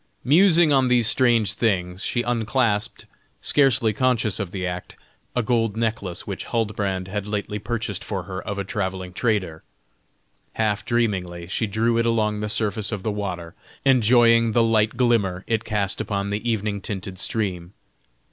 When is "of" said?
4.39-4.49, 8.41-8.57, 12.91-13.03